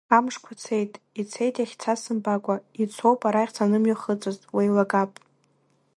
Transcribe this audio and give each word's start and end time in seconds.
Амшқәа 0.17 0.53
цеит, 0.61 0.93
ицеит 1.21 1.55
иахьцаз 1.59 1.99
сымбакәа, 2.03 2.55
ицоуп 2.83 3.21
арахь 3.27 3.53
санымҩахыҵыз, 3.55 4.37
уеилагап! 4.55 5.11